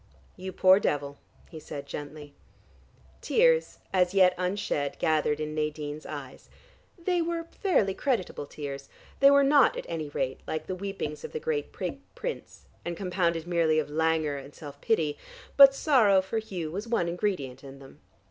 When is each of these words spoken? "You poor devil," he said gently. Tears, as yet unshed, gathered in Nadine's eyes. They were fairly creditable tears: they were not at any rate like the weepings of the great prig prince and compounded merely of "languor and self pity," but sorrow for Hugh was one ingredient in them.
"You 0.35 0.51
poor 0.51 0.79
devil," 0.79 1.19
he 1.51 1.59
said 1.59 1.85
gently. 1.85 2.33
Tears, 3.21 3.77
as 3.93 4.15
yet 4.15 4.33
unshed, 4.35 4.97
gathered 4.97 5.39
in 5.39 5.53
Nadine's 5.53 6.07
eyes. 6.07 6.49
They 6.97 7.21
were 7.21 7.43
fairly 7.43 7.93
creditable 7.93 8.47
tears: 8.47 8.89
they 9.19 9.29
were 9.29 9.43
not 9.43 9.77
at 9.77 9.85
any 9.87 10.09
rate 10.09 10.39
like 10.47 10.65
the 10.65 10.73
weepings 10.73 11.23
of 11.23 11.33
the 11.33 11.39
great 11.39 11.71
prig 11.71 11.99
prince 12.15 12.65
and 12.83 12.97
compounded 12.97 13.45
merely 13.45 13.77
of 13.77 13.91
"languor 13.91 14.37
and 14.37 14.55
self 14.55 14.81
pity," 14.81 15.19
but 15.55 15.75
sorrow 15.75 16.19
for 16.19 16.39
Hugh 16.39 16.71
was 16.71 16.87
one 16.87 17.07
ingredient 17.07 17.63
in 17.63 17.77
them. 17.77 17.99